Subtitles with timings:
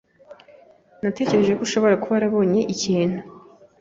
[1.01, 3.19] Natekereje ko ushobora kuba warabonye ikintu.